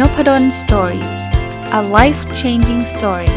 [0.00, 1.06] n o p a d o n Story
[1.78, 3.32] a life changing story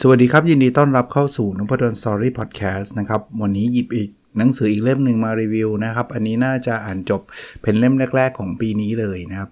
[0.00, 7.22] สวัสดีครับ ยินดีต้อนรับเข้าสู่นพดล Story Podcast นะครับ วันนี้หยิบอีกหนังสืออีกเล่มหนึ่งมารีวิวนะครับ อันนี้น่าจะอ่านจบ
[7.62, 9.50] เป็นเล่มแรก ๆ ของปีนี้เลยนะครับ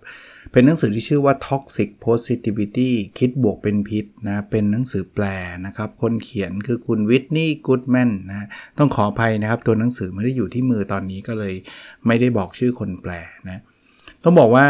[0.52, 5.24] เป็นหนังสือที่ชื่อว่า Toxic Positivity คิดบวกเป็นพิษนะเป็นหนังสือแปล
[5.66, 8.46] นะครับ คนเขียนคือคุณวิทนี่กูดแมนนะ
[8.78, 11.54] ต้องขออภัยนะครับ ตัวหนังสือไม่ได้อยู่ที่มือตอนนี้ก็เลย
[12.06, 13.12] ไม่ได้บอกชื่อคนแปล
[13.48, 13.62] นะ
[14.22, 14.66] ต้องบอกว่า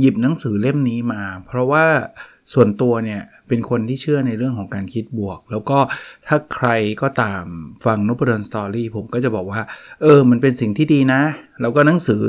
[0.00, 1.84] หยิบหนังสือเล่มนี้มา เพราะว่า
[2.52, 5.78] ส่วนตัวเนี่ยเป็นคนที่เชื่อในเรื่องของการคิดบวก แล้วก็
[6.26, 6.68] ถ้าใคร
[7.02, 7.44] ก็ตาม
[7.84, 9.60] ฟังนบดินสตอรี่ผมก็จะบอกว่า
[10.02, 11.22] เออ มันเป็นสิ่งที่ดีนะ
[11.60, 12.22] แล้วก็หนังสือ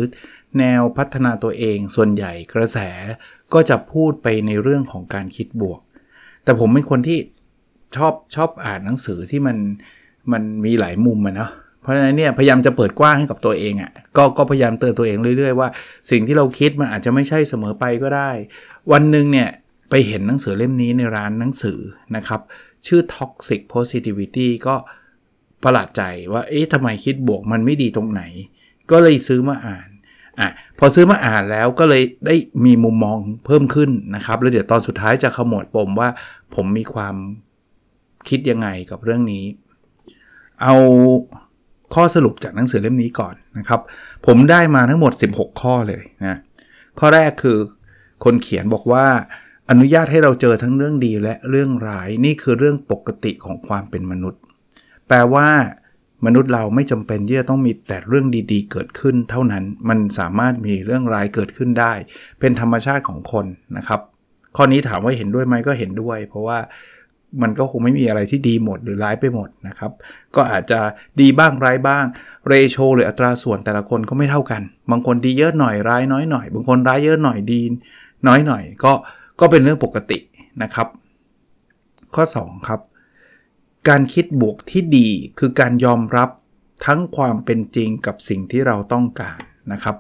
[0.59, 2.79] แนวพัฒนาตัวเองส่วนใหญ่กระแส
[3.53, 5.79] ก็จะพูดไปในเรื่องของการคิดบวก
[6.43, 7.20] แต่ผมเป็นคนที่
[7.95, 9.57] ชอบชอบอ่านหนังสือที่มัน
[10.31, 15.70] มันมีหลายมุมอะเนาะเพราะฉะนั้นเนี่ยพยายามจะเปิดกว้างให้กับตัวเองอะ่ะก็ก็พยายามเตือนตัวเองเรื่อยๆว่า
[16.12, 18.31] สิ่งที่เราคิดมันอาจจะไม่ใช่เสมอไปก็ได้
[18.91, 19.49] วันหนึ่งเนี่ย
[19.90, 21.79] ไปเห็นหนังสือเล่มนี้ในร้านหนังสือ
[22.15, 22.41] นะครับ
[22.87, 24.75] ชื่อ Toxic Positivity ก็
[25.63, 26.01] ประหลาดใจ
[26.34, 28.21] ว่าเอ๊ะทำไมคิดบวกมันไม่ดีตรงไหน
[28.91, 29.87] ก็เลยซื้อมาอ่าน
[30.39, 36.09] อะพอซื้อมาอ่านแล้วก็เลยได้มีมุมมองเพิ่มขึ้นนะครับ แล้วเดี๋ยวตอนสุดท้ายจะขมวดปมว่า
[36.55, 37.15] ผมมีความ
[38.29, 39.45] คิดยังไงกับเรื่องนี้
[40.61, 40.75] เอา
[41.93, 43.81] ข้อสรุปจากหนังสือเล่มนี้ก่อนนะครับ
[44.25, 46.37] ผมได้มาทั้งหมด 16 ข้อเลยนะ
[46.99, 47.57] ข้อแรกคือ
[48.23, 49.05] คนเขียนบอกว่า
[49.69, 54.41] อนุญาตให้เราเจอทั้งเรื่องดีและเรื่องร้ายนี่คือเรื่องปกติของความเป็นมนุษย์
[55.07, 55.47] แปลว่า
[56.26, 61.94] มนุษย์เราไม่จำเป็นที่จะต้องมีแต่เรื่องดีๆ เกิดขึ้นเท่านั้น มันสามารถมีเรื่องร้ายเกิดขึ้นได้
[62.40, 63.46] เป็นธรรมชาติของคน
[63.77, 64.02] นะครับ
[64.56, 66.59] ข้อนี้ถามว่าเห็นด้วยไหมก็เห็นด้วย เพราะว่า
[67.42, 69.92] มันก็คงไม่มีอะไรที่ดีหมดหรือร้ายไปหมดนะครับ
[70.36, 70.80] ก็อาจจะ
[71.22, 72.06] ดีบ้างร้ายบ้าง
[72.48, 74.62] เรโชหรืออัตราส่วนแต่ละคนก็ไม่เท่ากัน
[74.92, 77.62] บางคนดีเยอะหน่อยร้ายน้อยหน่อย บางคนร้ายเยอะหน่อยดี
[78.28, 78.94] น้อยหน่อย ก็
[79.40, 80.18] ก็เป็นเรื่องปกติ
[80.64, 80.88] นะครับ
[82.16, 82.80] ข้อ 2 ครับ
[83.90, 85.09] การคิดบวกที่ดี
[85.40, 86.29] คือการยอมรับ
[86.85, 89.40] ทั้งความเป็นจริงกับสิ่งที่เราต้องการ
[89.73, 89.97] นะครับ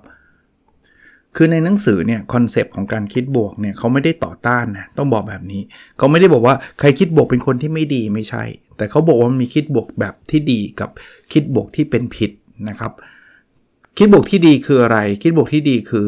[1.35, 5.61] คือในหนังสือเนี่ย concept ของการคิดบวกเนี่ยเขาไม่ได้ต่อต้านนะต้องบอกแบบนี้
[5.97, 8.43] เขาไม่ได้บอกว่าใครคิดบวกเป็นคนที่ไม่ดีไม่ใช่
[8.77, 10.89] แต่เขาบอกว่ามีคิดบวกแบบที่ดีกับ
[11.33, 12.31] คิดบวกที่เป็นผิด
[12.69, 12.91] นะครับ
[13.97, 16.05] คิดบวกที่ดีคืออะไร คิดบวกที่ดีคือ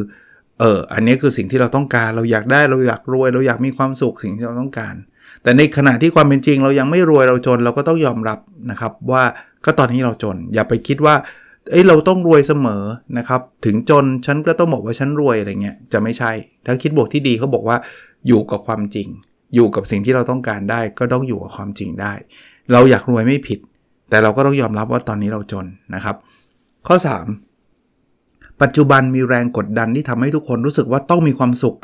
[0.60, 4.96] เอออันนี้คือสิ่งที่เราต้องการเราอยากได้เราอยากรวย เราอยากมีความสุขสิ่งที่เราต้องการ
[5.44, 8.40] แต่ในขณะที่ความเป็นจริง เรายังไม่รวยเราจนเราก็ต้องยอมรับ
[8.72, 9.24] นะครับว่า
[9.66, 11.16] ก็ตอนนี้เราจน อย่าไปคิดว่า
[11.72, 12.84] เอ้ยเราต้องรวยเสมอ
[13.18, 16.32] นะครับ ถึงจนฉันก็ต้องบอกว่าฉันรวยอะไรเงี้ยจะไม่ใช่
[16.66, 17.78] ถ้าคิดบวกที่ดีเขาบอกว่า
[18.28, 19.08] อยู่กับความจริง
[19.56, 22.14] อยู่กับสิ่งที่เราต้องการได้ ก็ต้องอยู่กับความจริงได้
[22.72, 23.60] เราอยากรวยไม่ผิด
[24.10, 25.66] แต่เราก็ต้องยอมรับว่าตอนนี้เราจน
[25.96, 26.16] นะครับ
[26.88, 26.96] ข้อ
[27.80, 31.78] 3 ปัจจุบันมีแรงกดดันที่ทำให้ทุกคนรู้สึกว่าต้องมีความสุข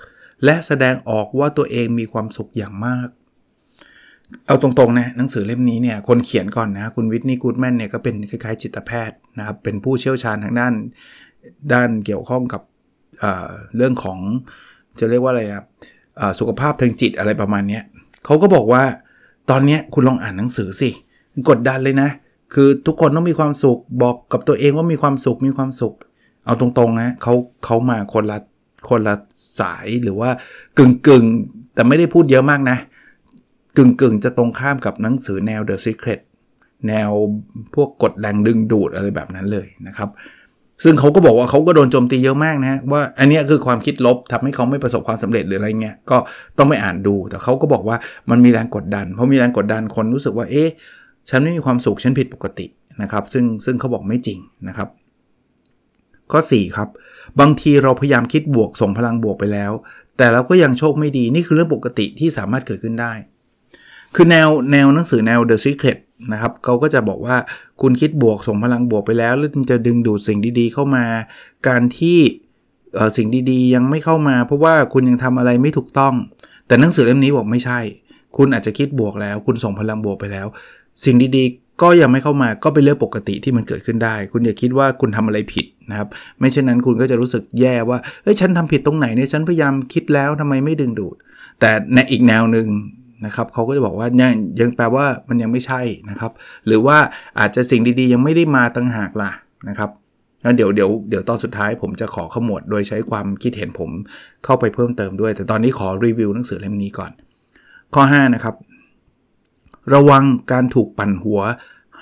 [0.45, 3.07] และแสดงออกว่าตัวเองมีความสุขอย่างมาก
[4.47, 10.73] เอาตรงๆนะหนังสือเล่มนี้เนี่ยคนเขียนก่อนนะคุณวิทนี่กูดแมนเนี่ยก็เป็นคล้ายๆจิตแพทย์นะครับเป็นผู้เชี่ยวชาญทางด้าน
[11.73, 12.61] ด้านเกี่ยวข้องกับ
[13.19, 14.19] เเรื่องของ
[14.99, 15.65] จะเรียกว่าอะไรนะ
[16.39, 17.79] สุขภาพทางจิตอะไรประมาณนี้
[18.25, 18.83] เขาก็บอกว่า
[19.49, 20.89] ตอนนี้คุณลองอ่านหนังสือสิ
[21.49, 22.09] กดดันเลยนะ
[22.53, 25.93] คือทุกคนต้องมีความสุขบอกกับตัวเองว่ามีความสุขมีความสุข
[26.45, 27.33] เอาตรงๆนะเขา
[27.65, 28.37] เขามาคนละ
[28.89, 29.15] คนละ
[29.59, 30.29] สายหรือว่า
[30.77, 31.25] กึ่งกึ่ง
[31.73, 32.77] แต่ไม่ได้พูดเยอะมากนะ
[33.77, 36.19] กึ่งกึ่งจะตรงข้ามกับหนังสือแนว The Secret
[36.87, 37.09] แนว
[37.75, 40.09] พวกกดแรงดึงดูดอะไรแบบนั้นเลยนะครับ
[40.83, 46.17] ซึ่งเขาก็บอกว่าเขาก็โดนโจมตีเยอะมากนะว่าอันนี้คือความคิดลบทำให้เขาไม่ประสบความสำเร็จหรืออะไรเงี้ยก็
[46.57, 47.97] ต้องไปอ่านดู แต่เขาก็บอกว่า
[48.29, 50.69] มันมีแรงกดดันเพราะมีแรงกดดันคนรู้สึกว่าเอ๊ะ
[51.29, 52.65] ฉันไม่มีความสุขฉันผิดปกติ
[53.01, 54.89] นะครับซึ่งซึ่งเขาบอกไม่จริงนะครับ
[56.31, 56.89] ข้อ 4 ครับ
[57.39, 59.71] บางทีเราพยายามคิดบวกส่งพลังบวกไปแล้ว
[60.17, 63.13] แต่เราก็ยังโชคไม่ดีนี่คือเรื่องปกติที่สามารถเกิดขึ้นได้
[64.15, 65.97] คือแนวแนวหนังสือแนว The Secret
[66.33, 67.35] นะครับเขาก็จะบอกว่า
[67.81, 71.05] คุณคิดบวกส่งพลังบวกไปแล้วแล้วจะดึงดูดสิ่งดีๆเข้ามา
[71.67, 72.19] การที่
[73.17, 76.13] สิ่งดีๆ ยังไม่เข้ามา เพราะว่าคุณยังทำอะไรไม่ถูกต้อง
[76.67, 77.79] แต่หนังสือเล่มนี้บอกไม่ใช่
[78.37, 80.47] คุณอาจจะคิดบวกแล้ว คุณส่งพลังบวกไปแล้ว
[81.05, 86.07] สิ่งดีๆ ก็ยังไม่เข้ามาก็เป็นเรื่องปกติที่มันเกิดขึ้นได้ คุณอย่าคิดว่าคุณทำอะไรผิดนะครับ
[86.39, 91.15] ไม่เช่นนั้นคุณก็จะรู้สึกแย่ว่าเฮ้ยฉันทำผิดตรงไหนเนี่ยฉันพยายามคิดแล้วทำไมไม่ดึงดูด
[91.59, 92.67] แต่ในอีกแนวหนึ่ง
[93.25, 96.31] นะครับเขาก็จะบอกว่ายังยังแปลว่ามันยังไม่ใช่นะครับ
[96.67, 96.97] หรือว่า
[97.39, 99.31] อาจจะสิ่งดีๆ ยังไม่ได้มาตั้งหากล่ะ
[99.69, 99.89] นะครับ
[100.41, 103.89] แล้วเดี๋ยวเดี๋ยวเดี๋ยวตอนสุดท้ายผมจะขอขมวดโดยใช้ความคิดเห็นผม
[104.45, 107.11] เข้าไปเพิ่มเติมด้วย แต่ตอนนี้ขอรีวิวหนังสือเล่มนี้ก่อน
[107.93, 108.55] ข้อ 5 นะครับ
[109.93, 111.41] ระวังการถูกปั่นหัว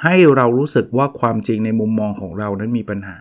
[0.04, 3.18] ให้เรารู้สึกว่าความจริงในมุมมองของเรานั้นมีปัญหา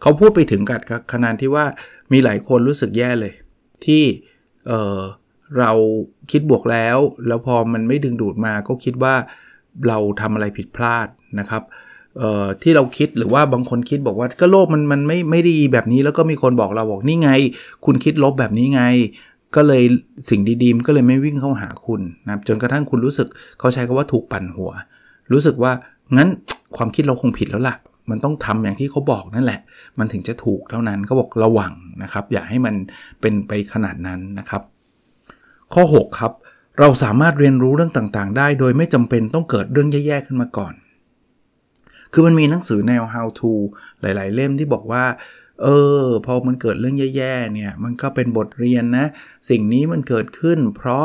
[0.00, 0.82] เขาพูดไปถึงกัด
[1.12, 1.64] ขนาดที่ว่า
[2.12, 3.34] มีหลายคนรู้สึกแย่เลย
[3.84, 4.02] ที่
[4.68, 5.00] เออ
[5.58, 5.72] เรา
[6.30, 9.14] คิดบวกแล้ว แล้วพอมันไม่ดึงดูดมาก็คิดว่า
[9.88, 11.08] เราทำอะไรผิดพลาด
[11.38, 11.62] นะครับ
[12.62, 17.30] ที่เราคิดหรือว่าบางคนคิดบอกว่าก็โลกมันมันไม่ไม่ดีแบบนี้แล้วก็มีคนบอกเราบอกนี่ไง
[17.84, 18.82] คุณคิดลบแบบนี้ไง
[19.56, 19.82] ก็เลย
[20.30, 23.28] สิ่งดีๆก็เลยไม่วิ่งเข้าหาคุณนะจนกระทั่งคุณรู้สึก
[23.58, 24.70] เขาใช้คาว่าถูกปั่นหัว
[25.32, 25.72] รู้สึกว่า
[26.16, 26.28] งั้น
[26.76, 27.76] ความคิดเราคงผิดแล้วล่ะ
[28.10, 29.60] มันต้องทำอย่างที่เขาบอกนั่นแหละ
[29.98, 31.72] มันถึงจะถูกเท่านั้นเขาบอกระวัง
[32.02, 32.74] นะครับ อย่าให้มัน
[33.20, 34.62] เป็นไปขนาดนั้นนะครับ
[35.74, 36.32] ข้อ 6 ครับ
[36.78, 40.74] เราสามารถเรียนรู้เรื่องต่างๆ ได้ โดยไม่จำเป็นต้องเกิดเรื่องแย่ๆขึ้นมาก่อน
[42.12, 43.52] คือมันมีหนังสือแนว how to
[44.00, 45.04] หลาย ๆ เล่มที่บอกว่า
[45.62, 45.68] เอ
[46.02, 49.06] อ พอมันเกิดเรื่องแย่ๆ เนี่ย มันก็เป็นบทเรียนนะ
[49.50, 51.04] สิ่งนี้มันเกิดขึ้น เพราะ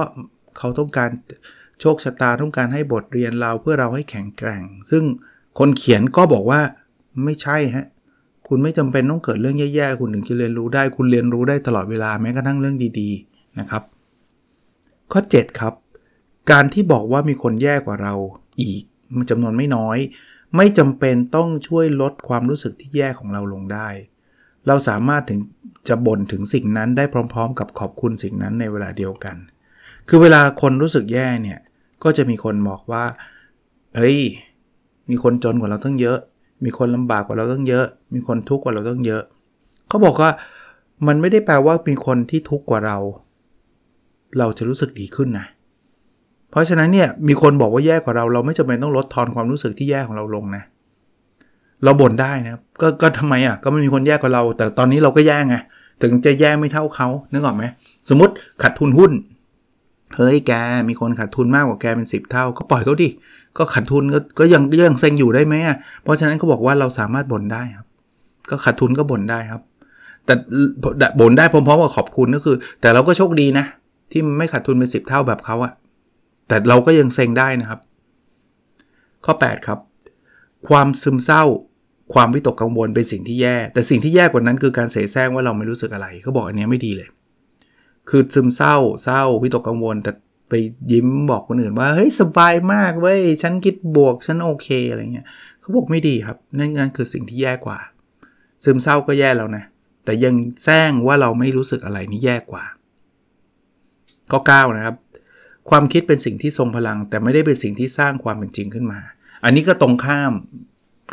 [0.58, 1.10] เขาต้องการ
[1.82, 5.04] โชคชะตาต้องการให้บทเรียนเราเพื่อเราให้แข็งแกร่ง ซึ่ง
[5.60, 6.62] คนเขียนก็บอกว่า
[7.24, 7.86] ไม่ใช่ฮะ
[8.48, 13.84] คุณไม่จำเป็นต้องเกิดเรื่องแย่ๆ คุณถึงจะเรียนรู้ได้ คุณเรียนรู้ได้ตลอดเวลาแม้กระทั่งเรื่องดีๆ นะครับ
[15.12, 15.74] ข้อ 7 ครับ
[16.52, 18.14] การที่บอกว่ามีคนแย่กว่าเรา
[18.62, 18.84] อีก
[19.16, 19.98] มันจำนวนไม่น้อย
[20.56, 23.90] ไม่จำเป็นต้องช่วยลดความรู้สึกที่แย่ของเราลงได้
[24.68, 25.40] เราสามารถถึง
[25.88, 29.36] จะบ่นถึงสิ่งนั้นได้พร้อม ๆ กับขอบคุณสิ่งนั้นในเวลาเดียวกัน
[30.08, 31.60] คือเวลาคนรู้สึกแย่เนี่ย
[32.04, 33.04] ก็จะมีคนบอกว่า
[33.96, 34.20] เฮ้ย
[35.10, 36.18] มีคนจนกว่าเราตั้งเยอะ
[36.64, 39.24] มีคนลำบากกว่าเราตั้งเยอะ มีคนทุกข์กว่าเราตั้งเยอะ
[39.88, 40.32] เขาบอกว่า
[41.08, 42.98] มันไม่ได้แปลว่ามีคนที่ทุกข์กว่าเรา
[44.40, 45.48] เราจะรู้สึกดีขึ้นนะ
[46.52, 50.64] เพราะฉะนั้นเนี่ยมีคนบอกว่าแย่กว่าเราเราไม่จำเป็นต้องลดทอนความรู้สึกที่แย่ของเราลงนะ
[51.84, 55.56] เราบ่นได้นะกก็ทำไมอะก็มันมีคนแย่กว่าเรา แต่ตอนนี้เราก็แย่ไง
[56.02, 57.64] ถึงจะแย่ไม่เท่าเขานึกออกไหม
[58.10, 59.12] สมมติขาดทุนหุ้น
[60.16, 60.52] เฮ้ยแก
[60.90, 63.10] มีคนขาดทุนมากกว่าแกเป็น 10 เท่า ก็ปล่อยเขาดิ
[63.58, 67.88] ก็ขาดทุนก็ก็ยังยังเซ็งอยู่ได้ไหมอะเพราะฉะนั้นเขาบอกว่าเราสามารถบ่นได้ครับ
[68.50, 69.62] ก็ขาดทุนก็บ่นได้ครับ
[70.26, 70.34] แต่
[71.20, 73.66] บ่นได้พร้อมๆกับขอบคุณก็คือ แต่เราก็โชคดีนะ
[74.12, 75.74] ที่ไม่ขาดทุนเป็น10 เท่าแบบเขาอะ
[76.48, 77.80] แต่เราก็ยังเซ็งได้นะครับ
[79.26, 79.80] ข้อ 8 ครับ
[80.68, 81.44] ความซึมเศร้า
[82.14, 87.10] ความวิตกกังวลเป็นสิ่งที่แย่ แต่สิ่งที่แย่กว่านั้นคือการเสแสร้งว่าเราไม่รู้สึกอะไรเขาบอกอันนี้ไม่ดีเลย
[88.10, 90.12] คือซึมเศร้า เศร้า วิตกกังวล แต่
[90.50, 90.54] ไป
[90.92, 95.28] ยิ้มบอกคนอื่นว่าเฮ้ยสบายมากเว้ยฉันคิดบวกฉันโอเคอะไรเงี้ย
[95.60, 97.80] เขาบอกไม่ดีครับนั่นนั่นคือสิ่งที่แย่กว่า
[98.64, 99.64] ซึมเศร้าก็แย่แล้วนะ
[100.06, 100.34] แต่ยัง
[100.64, 102.64] แซงว่าเราไม่รู้สึกอะไรนี่แย่กว่า
[104.32, 104.96] ข้อ9นะครับ
[105.70, 109.00] ความคิดเป็นสิ่งที่ทรงพลัง แต่ไม่ได้เป็นสิ่งที่สร้างความเป็นจริงขึ้นมา
[109.44, 110.34] อันนี้ก็ตรงข้าม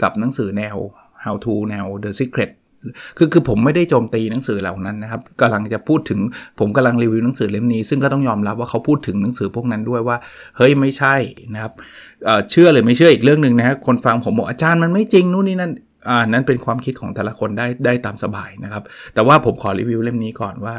[0.02, 0.76] กับหนังสือแนว
[1.24, 2.50] how to แนว the secret
[3.18, 6.20] คือคือผมไม่ได้โจมตีหนังสือเหล่านั้นนะครับกำลังจะพูดถึง
[6.58, 10.16] ผมกำลังรีวิวหนังสือเล่มนี้ ซึ่งก็ต้องยอมรับว่าเขาพูดถึงหนังสือพวกนั้นด้วยว่า
[10.56, 11.14] เฮ้ยไม่ใช่
[11.54, 11.72] นะครับ
[12.50, 15.72] เชื่อหรือไม่เชื่ออีกเรื่องหนึ่งนะคนฟังผมบอกอาจารย์มันไม่จริงนู่นนี่นั่น
[16.08, 18.82] อ่านั้นเป็นความคิดของแต่ละคนได้ได้ตามสบายนะครับ
[19.14, 20.74] แต่ว่าผมขอรีวิวเล่มนี้ก่อนว่า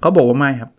[0.00, 0.70] เขาบอกว่าไม่ครับ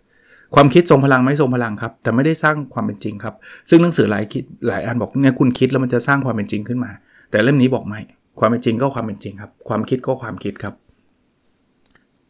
[0.54, 3.34] ความคิดทรงพลังไม่ทรงพลังครับ แต่ไม่ได้สร้างความเป็นจริงครับ
[3.68, 6.90] ซึ่งหนังสือหลายคิดหลายอันบอกเนี่ยคุณคิดแล้วมันจะสร้างความเป็นจริงขึ้นมา
[7.30, 8.00] แต่เล่มนี้บอกไม่
[8.38, 10.74] ความเป็นจริงก็ความเป็นจริงครับ ความคิดก็ความคิดครับ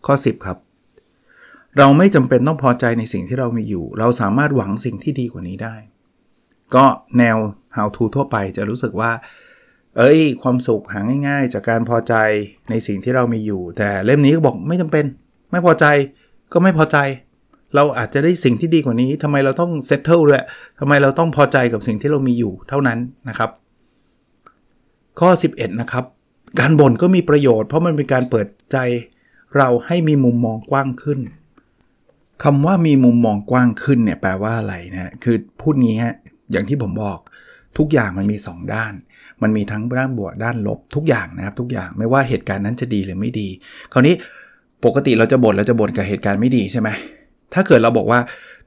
[0.07, 0.59] ข้อ 10 ครับ
[1.79, 5.75] เราไม่จำเป็นต้องพอใจในสิ่งที่เรามีอยู่ เราสามารถหวังสิ่งที่ดีกว่านี้ได้
[6.75, 6.85] ก็
[7.19, 7.37] แนว
[7.77, 9.11] how to ทั่วไปจะรู้สึกว่า
[9.97, 12.15] เอ้ย ความสุขหาง่าย ๆ จากการพอใจ
[12.71, 15.05] ในสิ่งที่เรามีอยู่ แต่เล่มนี้ก็บอกไม่จำเป็น
[15.51, 15.87] ไม่พอใจ
[16.53, 16.97] ก็ไม่พอใจ
[17.75, 20.45] เราอาจจะได้สิ่งที่ดีกว่านี้ทำไมเราต้องเซตเทิลด้วย
[20.81, 22.99] ทำไมเราต้องพอใจกับสิ่งที่เรามีอยู่เท่านั้น
[23.29, 23.51] นะครับ
[25.21, 26.05] ข้อ 11 นะครับ
[26.61, 28.79] การบ่นก็มีประโยชน์เพราะมันเป็นการเปิดใจ
[29.57, 31.21] เราให้มีมุมมองกว้างขึ้น
[32.45, 36.15] คำว่ามีมุมมองกว้างขึ้นเนี่ยแปลว่าอะไรนะคือพูดงี้ฮะ
[36.53, 37.19] อย่างที่ผมบอก
[37.79, 38.93] ทุกอย่างมันมี 2 ด้าน
[39.43, 43.49] มันมีทั้งด้านบวกด้านลบทุกอย่างนะครับ ทุกอย่างไม่ว่าเหตุการณ์นั้นจะดีหรือไม่ดี
[43.93, 44.15] คราวนี้
[44.85, 46.89] ปกติเราจะบ่นเราจะบ่นกับเหตุการณ์ไม่ดีใช่ไหม
[47.55, 48.21] ถ้าเกิดเราบอกว่า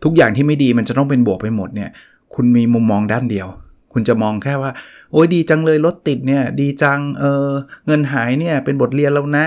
[0.04, 1.90] ทุกอย่างที่ไม่ดีมันจะต้องเป็นบวกไปหมดเนี่ย
[2.36, 3.48] คุณมีมุมมองด้านเดียว
[3.94, 4.72] คุณจะมองแค่ว่า
[5.12, 7.48] โอ้ยดีจังเลยรถติดเนี่ยดีจังเออ
[7.88, 9.46] เงินหายเนี่ยเป็นบทเรียนแล้วนะ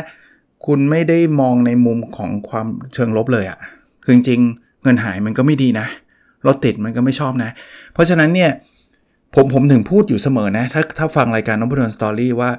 [0.67, 3.59] คุณไม่ได้มองในมุมของความเชิงลบเลยอะ่ะ
[4.03, 4.41] คือจริง
[4.83, 5.87] เงินหายมันก็ไม่ดีนะ
[6.47, 7.50] รถติดมันก็ไม่ชอบนะ
[7.93, 8.50] เพราะฉะนั้นเนี่ย
[9.35, 12.50] ผมผมถึงพูดอยู่เสมอนะ ถ้าถ้าฟังรายการน้องพุทธสตอรี่ว่า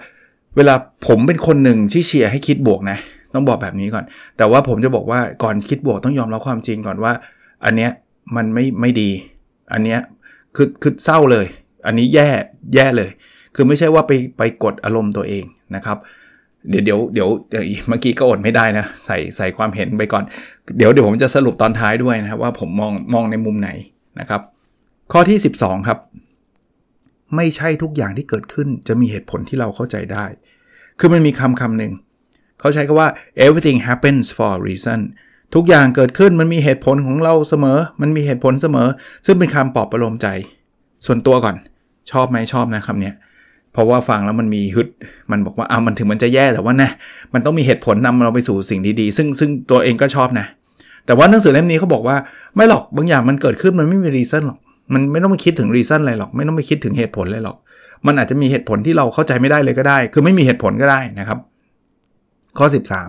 [0.55, 0.75] เวลา
[1.07, 2.97] ผมเป็นคนหนึ่งที่เชียร์ให้คิดบวกนะ
[3.35, 4.03] ต้องบอกแบบนี้ก่อน
[4.37, 7.13] แต่ว่าผมจะบอกว่าก่อนคิดบวกต้องยอมรับความจริงก่อนว่า
[7.65, 7.91] อันเนี้ย
[8.35, 9.09] มันไม่ไม่ดี
[9.73, 9.99] อันเนี้ย
[10.55, 11.45] คือคือเศร้าเลย
[11.85, 12.29] อันนี้แย่
[12.75, 13.09] แย่เลย
[13.55, 15.43] คือไม่ใช่ว่าไปไปกดอารมณ์ตัวเอง
[15.75, 15.97] นะครับ
[16.69, 20.23] เดี๋ยวเดี๋ยวเดี๋ยวเมื่อกี้ก็อดไม่ได้นะ ใส่ใส่ความเห็นไปก่อน
[20.77, 23.69] เดี๋ยวเดี๋ยวผมจะสรุปตอนท้ายด้วยนะครับว่าผมมองมองในมุมไหน
[24.19, 24.41] นะครับ
[25.11, 25.99] ข้อที่ 12 ครับ
[27.35, 30.25] ไม่ใช่ทุกอย่างที่เกิดขึ้นจะมีเหตุผลที่เราเข้าใจได้
[30.99, 31.91] คือมันมีคำคำหนึ่ง
[32.59, 33.09] เขาใช้คำว่า
[33.45, 34.99] everything happens for a reason
[35.55, 38.87] ทุกอย่างเกิดขึ้นมันมีเหตุผลของเราเสมอ มันมีเหตุผลเสมอ
[39.25, 40.27] ซึ่งเป็นคำปลอบประโลมใจ
[41.05, 41.55] ส่วนตัวก่อน
[42.11, 43.11] ชอบไหมชอบนะคำนี้
[43.73, 44.87] เพราะว่าฟังแล้วมันมีฮึด
[45.31, 46.89] มันบอกว่าอ่ามันถึงมันจะแย่แต่ว่านะ
[47.33, 50.45] มันต้องมีเหตุผลนำเราไปสู่สิ่งดีๆ ซึ่งซึ่งตัวเองก็ชอบนะ
[51.05, 52.15] แต่ว่าหนังสือเล่มนี้เขาบอกว่า
[52.55, 54.59] ไม่หรอกบางอย่างมันเกิดขึ้นมันไม่มีรีเซนหรอก
[54.93, 57.57] มันไม่ต้องไปคิดถึงรีเซนอะไรหรอก ไม่ต้องไปคิดถึงเหตุผลเลยหรอก
[58.05, 61.39] มันอาจจะมีเหตุผลที่เราเข้าใจไม่ได้เลยก็ได้ คือไม่มีเหตุผลก็ได้นะครับ
[62.57, 62.65] ข้อ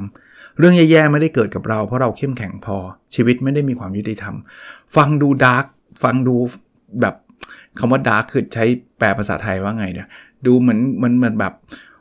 [0.07, 2.77] 13 เรื่องแย่ๆไม่ได้เกิดกับเราเพราะเราเข้มแข็งพอ
[3.15, 4.35] ชีวิตไม่ได้มีความยุติธรรม
[4.97, 5.65] ฟังดูดาร์ก
[6.03, 6.37] ฟังดู
[7.01, 7.15] แบบ
[7.79, 8.65] คำว่าดาร์กคือใช้
[8.99, 10.09] แปลภาษาไทยว่าไงเนี่ย
[10.47, 11.53] ดูเหมือนมันเหมือนแบบ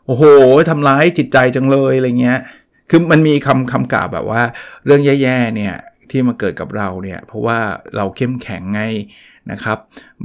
[0.06, 0.24] โอ้โห
[0.70, 2.40] ทำร้ายจิตใจจังเลยอะไรเงี้ย
[2.90, 4.42] คือมันมีคำคำกล่าวแบบว่า
[4.86, 5.74] เรื่องแย่ๆเนี่ย
[6.10, 7.60] ที่มาเกิดกับเราเนี่ยเพราะว่า
[7.96, 8.82] เราเข้มแข็งไง
[9.52, 9.78] นะครับ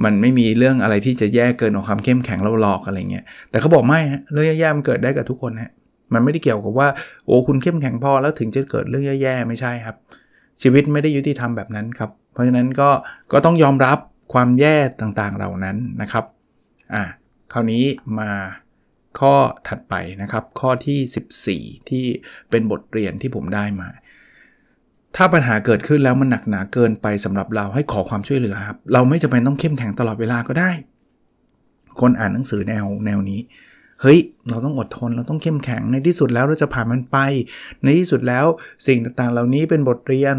[0.04, 5.72] มันไม่มีเรื่องอะไรที่จะแย่เกินของความเข้มแข็งเราหลอกอะไรเงี้ยแต่เขาบอกไม่ฮะเรื่องแย่ๆมันเกิดได้กับทุกคนฮะ
[6.14, 6.88] มันไม่ได้เกี่ยวกับว่า
[7.26, 9.96] โอ้คุณเข้มแข็งพอแล้วถึงจะเกิดเรื่องแย่ๆไม่ใช่ครับ
[10.62, 12.90] ชีวิตไม่ได้ยุติธรรมแบบนั้นครับ เพราะฉะนั้นก็
[13.32, 13.98] ก็ต้องยอมรับ
[14.32, 16.24] ความแย่ต่างๆเหล่านั้นนะครับ
[16.94, 17.02] อ่า
[17.52, 17.84] คราวนี้
[18.20, 18.30] มา
[19.18, 19.34] ข้อ
[19.68, 22.04] ถัดไปนะครับ ข้อที่ 14 ที่
[22.50, 23.88] เป็นบทเรียนที่ผมได้มา
[25.16, 30.70] ถ้าปัญหาเกิดขึ้นแล้วมันหนักหนาเกินไปสำหรับเราให้ขอความช่วยเหลือครับ เราไม่จำเป็นต้องเข้มแข็งตลอดเวลาก็ได้
[32.00, 33.40] คนอ่านหนังสือแนวแนวนี้
[34.00, 37.16] เฮ้ย เราต้องอดทน เราต้องเข้มแข็ง ในที่สุดแล้วเราจะผ่านมันไป
[37.82, 38.46] ในที่สุดแล้ว
[38.86, 40.36] สิ่งต่างๆ เหล่านี้เป็นบทเรียน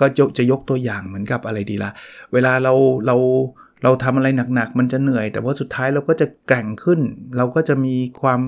[0.00, 0.06] ก็
[0.38, 1.90] จะยกตัวอย่างเหมือนกับอะไรดีละ่ะ
[2.32, 2.72] เวลาเรา
[3.06, 3.16] เรา
[3.82, 7.00] เราทำอะไรหนักๆ มันจะเหนื่อย แต่ว่าสุดท้ายเราก็จะแกร่งขึ้น
[7.36, 8.40] เราก็จะมีความ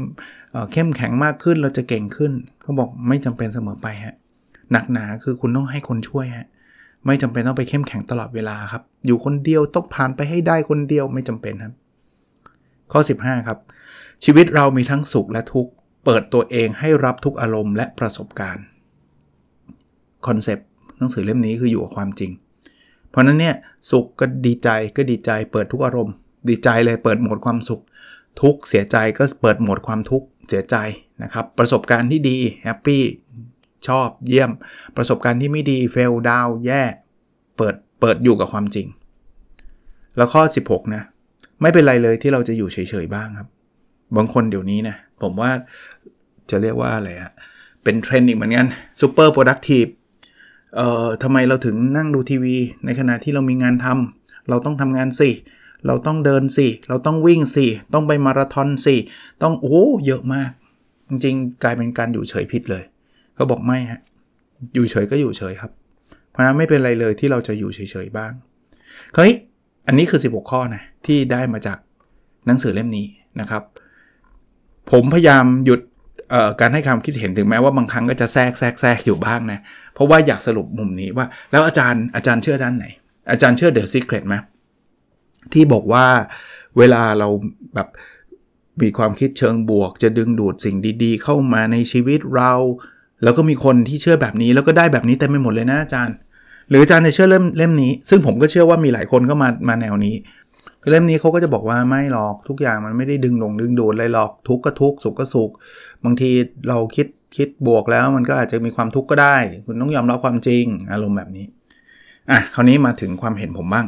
[0.73, 2.33] เข้มแข็งมากขึ้น เราจะเก่งขึ้น
[2.63, 4.15] เขาบอกไม่จำเป็นเสมอไปฮะ
[4.73, 6.47] หนักหนาคือคุณต้องให้คนช่วยฮะ
[7.07, 11.75] ไม่จำเป็นต้องไปเข้มแข็งตลอดเวลาครับ อยู่คนเดียวต้องผ่านไปให้ได้คนเดียวไม่จำเป็นครับ
[12.93, 13.59] ข้อ 15 ครับ
[14.25, 15.73] ชีวิตเรามีทั้งสุขและทุกข์
[16.05, 18.65] เปิดตัวเองให้รับทุกอารมณ์และประสบการณ์
[20.27, 20.69] คอนเซปต์
[20.99, 22.31] หนังสือเล่มนี้คืออยู่กับความจริง
[23.11, 23.55] เพราะนั้นเนี่ย
[23.91, 26.15] สุขก็ดีใจก็ดีใจ เปิดทุกอารมณ์
[26.49, 27.83] ดีใจเลยเปิดโหมดความสุข
[28.41, 30.77] ทุกข์เสียใจก็เปิดโหมดความทุกข์เสียใจ
[31.23, 33.03] นะครับประสบการณ์ที่ดี happy
[33.89, 34.51] ชอบเยี่ยม
[34.97, 36.83] ประสบการณ์ที่ไม่ดี fail down แย่
[37.57, 38.87] เปิดเปิดอยู่กับความจริง
[40.17, 41.03] แล้วข้อ 16 นะ
[41.63, 43.49] ไม่เป็นไรเลยที่เราจะอยู่เฉยๆบ้างครับ
[44.17, 45.51] บางคนเดี๋ยวนี้นะ ผมว่า
[46.51, 47.33] จะเรียกว่าอะไรอะ
[47.83, 48.67] เป็นเทรนด์อีกเหมือนกัน
[49.01, 49.87] super productive
[50.77, 55.31] เอ่อทำไมเราถึงนั่งดูทีวี ในขณะที่เรามีงานทำเราต้องทำงานสิ
[55.87, 58.97] เราต้องเดินสิ เราต้องวิ่งสิ ต้องไปมาราธอนสิ
[59.43, 60.51] ต้องโอ้เยอะมาก
[61.09, 62.85] จริงๆ กลายเป็นการอยู่เฉยผิดเลย
[63.35, 64.01] เขาบอกไม่ฮะ
[64.75, 65.71] อยู่เฉยก็อยู่เฉยครับ
[66.31, 68.33] เพราะนั้นไม่เป็นไรเลยที่เราจะอยู่เฉยๆบ้าง
[69.15, 69.33] เฮ้ย
[69.87, 71.79] อันนี้คือ 16 ข้อนะที่ได้มาจาก
[72.47, 73.07] หนังสือเล่มนี้
[73.41, 73.63] นะครับ
[74.91, 75.81] ผมพยายามหยุด
[76.61, 79.59] การให้ความคิดเห็นถึงแม้ว่าบางครั้งก็จะแทรกแทรกแทรกอยู่บ้างนะ
[79.95, 82.87] เพราะว่าอยากสรุปมุมนี้ว่า แล้วอาจารย์อาจารย์เชื่อด้านไหน
[83.31, 84.35] อาจารย์เชื่อเดอะซีเครตไหม
[85.53, 86.07] ที่บอกว่า
[86.79, 87.29] เวลาเรา
[87.75, 87.89] แบบ
[88.83, 92.53] มีความคิดเชิงบวก จะดึงดูดสิ่งดีๆ เข้ามาในชีวิตเรา
[93.23, 96.17] แล้วก็มีคนที่เชื่อแบบนี้แล้วก็ได้แบบนี้เต็มไปหมดเลยนะอาจารย์
[96.69, 100.15] หรืออาจารย์จะเชื่อเล่มเล่มนี้ ซึ่งผมก็เชื่อว่ามีหลายคนก็มามาแนวนี้
[100.91, 105.51] เล่มนี้เขาก็จะบอกว่าไม่หรอกทุกอย่างมันไม่ได้ดึงลงดึงดูดอะไรหรอกทุกก็ทุกสุขก็สุข
[106.05, 106.31] บางที
[106.69, 111.47] เราคิดคิดบวกแล้วมันก็อาจจะมีความทุกข์ก็ได้ คุณต้องยอมรับความจริงอารมณ์แบบนี้
[112.31, 113.87] อะคราวนี้มาถึงความเห็นผมบ้าง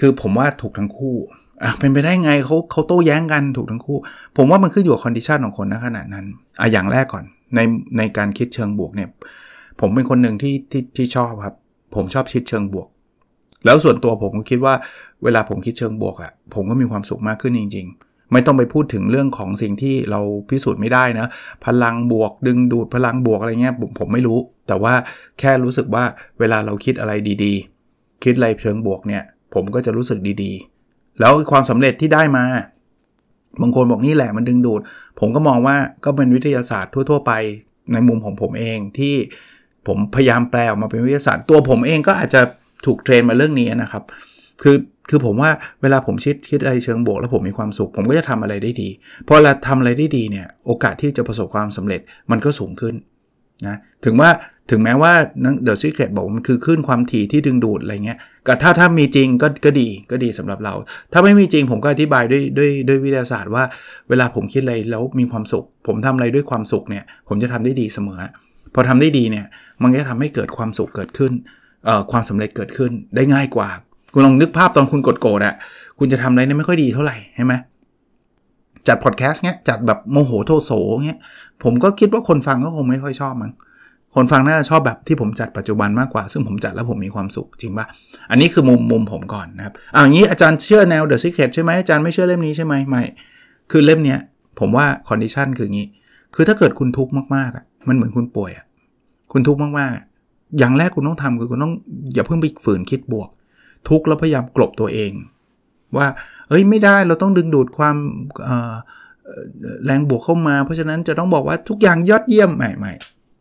[0.00, 1.16] คือผมว่าถูกทั้งคู่
[1.62, 3.98] อะเป็นไปได้ไงเขาเขาโต้แย้งกันถูกทั้งคู่
[4.36, 6.26] ผมว่ามันขึ้นอยู่กับ condition ของคนนะขนาดนั้น
[6.60, 7.60] อะอย่างแรกก่อนใน
[7.98, 9.08] ในการคิดเชิงบวกเนี่ย
[9.80, 11.54] ผมเป็นคนหนึ่งที่ที่ที่ชอบครับ
[11.94, 12.88] ผมชอบคิดเชิงบวก
[13.64, 14.74] แล้วส่วนตัวผมก็คิดว่า
[15.24, 21.26] เวลาผมคิดเชิงบวกอะ่ะผมก็มีความสุขมากขึ้นจริง ๆ ไม่ต้องไปพูดถึงเรื่องของสิ่งที่เราพิสูจน์ไม่ได้นะ
[21.66, 24.94] พลังบวกดึงดูดพลังบวกอะไรเงี้ยผมผมไม่รู้ แต่ว่า
[25.38, 26.04] แค่รู้สึกว่า
[26.38, 27.12] เวลาเราคิดอะไร
[27.44, 29.22] ดีๆ คิดอะไรเชิงบวกเนี่ย
[29.54, 32.44] ผมก็จะรู้สึกดีๆ แล้วความสำเร็จที่ได้มา
[33.60, 34.80] บางคนบอกนี่แหละมันดึงดูด
[35.20, 37.32] ผมก็มองว่าก็เป็นวิทยาศาสตร์ทั่ว ๆ ไป
[37.92, 39.14] ในมุมของผมเองที่
[39.86, 42.40] ผมพยายามแปลออกมาเป็นวิทยาศาสตร์ตัวผมเองก็อาจจะ
[42.86, 44.02] ถูกเทรนมาเรื่องนี้นะครับ
[44.62, 44.76] คือ
[45.08, 45.50] คือผมว่า
[45.82, 48.88] เวลาผมคิดคิดอะไรเชิงบวก แล้วผมมีความสุข ผมก็จะทำอะไรได้ดี
[49.28, 52.94] พอเราทำอะไรได้ดีเนี่ยโอกาสที่จะประสบความสำเร็จมันก็สูงขึ้น
[53.66, 54.30] นะถึงว่า
[54.70, 55.12] ถึงแม้ว่า
[55.64, 60.74] เดอะซีเครตบอกมันคือขึ้นความถี่ที่ดึงดูดอะไรเงี้ยก็ถ้าถ้ามีจริงก็ก็ดีก็ดีสำหรับเรา
[61.12, 63.64] ถ้าไม่มีจริงผมก็อธิบายด้วยด้วยด้วยวิทยาศาสตร์ว่า
[64.08, 68.20] เวลาผมคิดอะไรแล้วมีความสุข ผมทำอะไรด้วยความสุขเนี่ยผมจะทำได้ดีเสมอ
[68.74, 69.46] พอทำได้ดีเนี่ย
[69.82, 71.32] มันจะทำให้เกิดความสุขเกิดขึ้น
[72.10, 73.68] ความสำเร็จเกิดขึ้นได้ง่ายกว่า
[74.12, 75.54] คุณลองนึกภาพตอนคุณกดโกรธอะ
[75.98, 77.54] คุณจะทำอะไรเนี่ยไม่ค่อยดีเท่าไหร่ใช่ไหม
[78.88, 80.72] จัดพอดแคสต์เงี้ยจัดแบบโมโหโทโส
[81.06, 81.20] เงี้ย
[81.62, 83.52] ผมก็คิดว่าคนฟังก็คงไม่ค่อยชอบมั้ง
[84.14, 87.86] คนฟังน่าจะชอบแบบที่ผมจัดปัจจุบันมากกว่า ซึ่งผมจัดแล้วผมมีความสุขจริงปะ
[88.30, 93.02] อันนี้คือมุมมุมผมก่อนนะครับอ่าอย่างนี้อาจารย์เชื่อแนว The Secret ใช่ไหมอาจารย์ไม่เชื่อเล่มนี้ใช่ไหมไม่
[93.70, 94.18] คือเล่มเนี้ย
[94.60, 95.86] ผมว่า condition คืองี้
[96.34, 98.64] คือถ้าเกิดคุณทุกข์มากๆอะมันเหมือนคุณป่วยอะ
[99.32, 100.07] คุณทุกข์มากๆ
[100.58, 101.74] อย่างแรกคุณต้องทำคือคุณต้อง
[102.14, 103.28] อย่าเพิ่งไปฝืนคิดบวก
[103.88, 105.12] ทุกข์แล้วพยายามกลบตัวเอง
[105.96, 106.06] ว่า
[106.48, 107.96] เอ้ยไม่ได้เราต้องดึงดูดความ
[109.84, 112.92] แรงบวกเข้ามา เพราะฉะนั้นจะต้องบอกว่าทุกอย่างยอดเยี่ยมใหม่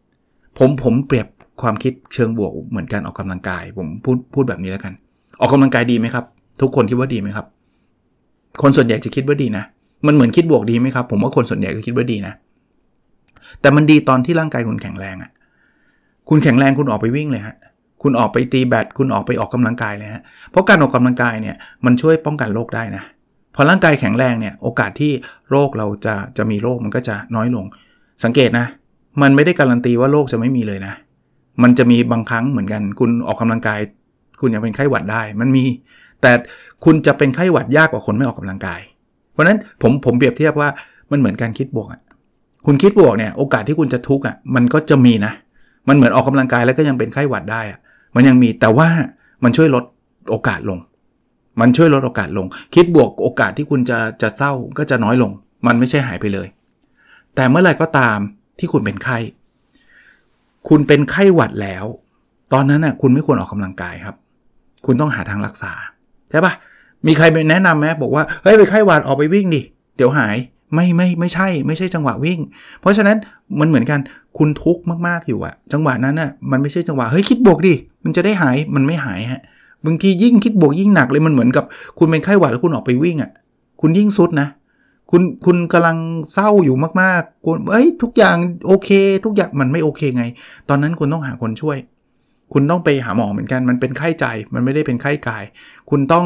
[0.05, 1.27] ๆผมผมเปรียบ
[1.61, 4.93] ความคิดเชิงบวกเหมือนการออกกำลังกาย ผมพูดพูดแบบนี้แล้วกัน
[5.39, 6.25] ออกกำลังกายดีไหมครับ
[6.61, 7.45] ทุกคนคิดว่าดีไหมครับ
[8.61, 9.63] คนส่วนใหญ่จะคิดว่าดีนะ
[10.07, 12.33] มันเหมือนคิดบวกดีไหมครับ ผมว่าคนส่วนใหญ่ก็คิดว่าดีนะ
[13.61, 15.31] แต่มันดีตอนที่ร่างกายคุณแข็งแรงอะ่ะ
[16.29, 17.55] คุณแข็งแรงคุณออกไปวิ่งเลยฮะ
[18.03, 21.55] คุณออกไปตีแบดคุณออกไปออกกำลังกายเลยฮะเพราะการออกกำลังกายเนี่ย
[21.85, 23.03] มันช่วยป้องกันโรคได้นะ
[23.55, 25.11] พอร่างกายแข็งแรงเนี่ยโอกาสที่
[25.49, 27.65] โรคเราจะจะมีโรคมันก็จะน้อยลง
[28.23, 28.65] สังเกตนะ
[29.21, 30.93] มันไม่ได้การันตีว่าโรคจะไม่มีเลยนะ
[31.63, 33.79] มันจะมีบางครั้งเหมือนกัน คุณออกกำลังกาย
[34.41, 35.63] คุณยังเป็นไข้หวัดได้มันมี
[36.21, 36.31] แต่
[36.85, 38.81] คุณจะเป็นไข้หวัดยากกว่าคนไม่ออกกำลังกาย
[39.31, 40.69] เพราะฉะนั้นผมผมเปรียบเทียบว่า
[41.11, 42.01] มันเหมือนการคิดบวกอะ
[42.65, 45.33] คุณคิดบวกเนี่ยโอกาสที่คุณจะทุกข์อะมันก็จะมีนะ
[45.87, 47.79] มันเหมือนออกกำลังกายแล้วก็ยังเป็นไข้หวัดได้อะ
[48.15, 48.87] มันยังมีแต่ว่า
[49.43, 49.83] มันช่วยลด
[50.29, 50.79] โอกาสลง
[51.61, 55.31] มันช่วยลดโอกาสลง คิดบวกโอกาสที่คุณจะจะเศร้าก็จะน้อยลง
[55.67, 56.47] มันไม่ใช่หายไปเลย
[57.35, 58.17] แต่เมื่อไหร่ก็ตาม
[58.59, 59.17] ที่คุณเป็นไข้
[60.69, 61.85] คุณเป็นไข้หวัดแล้ว
[62.53, 64.15] ตอนนั้นน่ะคุณไม่ควรออกกำลังกายครับ
[64.85, 65.73] คุณต้องหาทางรักษา
[66.29, 66.53] ใช่ปะ
[67.07, 69.61] มีใครไปแนะนำไหมบอกว่าเฮ้ยไปไข้หวัดออกไปวิ่งดิ
[69.97, 70.35] เดี๋ยวหาย
[70.73, 72.39] ไม่ไม่ไม่ใช่ ไม่ใช่จังหวะวิ่ง
[72.81, 73.17] เพราะฉะนั้น
[73.59, 73.99] มันเหมือนกัน
[74.37, 79.41] คุณทุกข์มากๆอยู่อะจังหวะนั้นอะมันไม่ใช่จังหวะเฮ้ยคิดบวกดิมันจะได้หายมันไม่หายฮะ
[79.85, 81.65] บางทียิ่งคิดบวกยิ่งหนักเลยมันเหมือนกับ
[81.99, 83.31] คุณเป็นไข้หวัดแล้วคุณออกไปวิ่งอะ
[83.81, 84.47] คุณยิ่งสุดนะ
[85.11, 85.97] คุณคุณกำลัง
[86.33, 88.35] เศร้าอยู่มากๆคุณเอ้ยทุกอย่าง
[88.67, 88.89] โอเค
[89.25, 90.23] ทุกอย่างมันไม่โอเคไง
[90.69, 91.77] ตอนนั้นคุณต้องหาคนช่วย
[92.53, 95.43] คุณต้องไปหาหมอเหมือนกัน มันเป็นไข้ใจ มันไม่ได้เป็นไข้กาย
[95.89, 96.25] คุณต้อง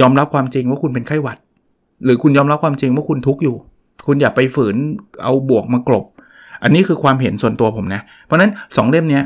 [0.00, 1.38] ยอมรับความจริงว่าคุณเป็นไข้หวัด
[2.04, 3.56] หรือคุณยอมรับความจริงว่าคุณทุกข์อยู่
[4.06, 4.76] คุณอย่าไปฝืน
[5.22, 6.04] เอาบวกมากลบ
[6.62, 9.20] อันนี้คือความเห็นส่วนตัวผมนะ เพราะนั้น 2 เล่มนี้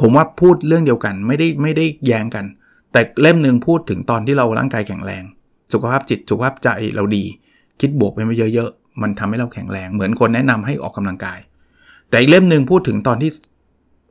[0.00, 2.44] ผมว่าพูดเรื่องเดียวกันไม่ได้ไม่ได้แย้งกัน
[2.92, 5.22] แต่เล่มหนึ่งพูดถึงตอนที่เราร่างกายแข็งแรง
[5.72, 7.24] สุขภาพจิตสุขภาพใจเราดี
[7.80, 11.38] คิดบวกไปไม่เยอะๆมันทำให้เราแข็งแรง เหมือนคนแนะนำให้ออกกำลังกาย
[12.08, 13.30] แต่อีกเล่มหนึ่งพูดถึงตอนที่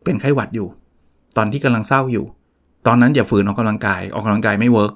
[0.03, 0.67] เป็นไข้หวัดอยู่
[1.37, 2.25] ตอนที่กำลังเศร้าอยู่
[2.87, 4.93] ตอนนั้นอย่าฝืนออกกำลังกายออกกำลังกายไม่เวิร์ก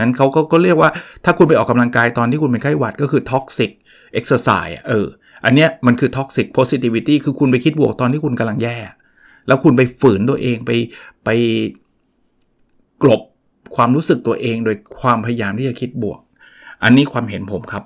[0.00, 0.90] นั้นเขาก็เรียกว่า
[1.24, 3.70] ถ้าคุณไปออกกำลังกายตอนที่คุณเป็นไข้หวัดก็คือ toxic
[4.18, 5.06] exercise เออ
[5.44, 8.76] อันเนี้ยมันคือ toxic positivity คือคุณไปคิดบวกตอนที่คุณกำลังแย่
[9.46, 10.70] แล้วคุณไปฝืนตัวเองไป
[11.24, 11.28] ไป
[13.02, 13.20] กลบ
[13.76, 16.20] ความรู้สึกตัวเองโดยความพยายามที่จะคิดบวก
[16.82, 17.84] อันนี้ความเห็นผมครับ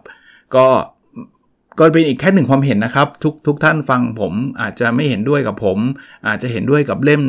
[0.54, 0.66] ก็
[1.78, 5.78] ก็เป็นอีกแค่หนึ่งความเห็นนะครับ ทุกทุกท่านฟังผมอาจจะไม่เห็นด้วยกับผม
[6.26, 7.22] อาจจะเห็นด้วยกับเล่ม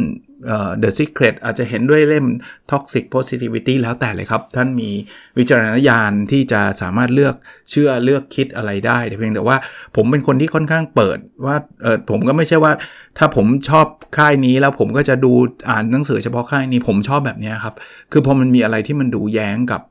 [0.83, 2.25] The Secret อาจจะเห็นด้วยเล่ม
[2.71, 4.89] Toxic Positivity แล้วแต่เลยครับ ท่านมี
[5.37, 7.35] วิจารณญาณที่จะสามารถเลือก
[7.71, 9.57] เชื่อเลือกคิดอะไรได้เพียงแต่ว่า
[9.95, 12.73] ผมเป็นคนที่ค่อนข้างเปิดว่าเออผมก็ไม่ใช่ว่า
[13.17, 15.31] ถ้าผมชอบค่ายนี้แล้วผมก็จะดู
[15.69, 17.75] อ่านหนังสือเฉพาะค่ายนี้ผมชอบแบบนี้ครับ
[18.11, 19.81] คือพอมันมีอะไรที่มันดูแย้งกับ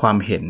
[0.00, 0.44] ความเห็น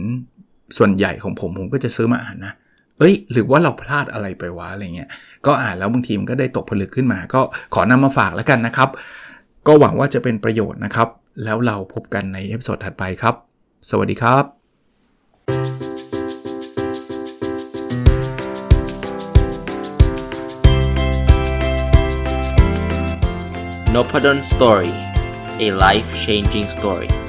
[0.76, 2.54] ส่วนใหญ่ของผมผมก็จะซื้อมาอ่านนะ
[2.98, 5.08] เอ้ย หรือว่าเราพลาดอะไรไปวะอะไรเงี้ย
[5.46, 7.40] ก็อ่านแล้วบางทีมันก็ได้ตกผลึกขึ้นมา ก็
[7.74, 8.88] ขอนำมาฝากแล้วกันนะครับ
[9.66, 11.08] ก็หวังว่าจะเป็นประโยชน์นะครับ
[11.44, 13.34] แล้วเราพบกันใน episode ถัดไปครับ
[13.90, 14.44] สวัสดีครับ
[23.94, 24.94] n o p a d o n Story
[25.66, 27.23] a life changing story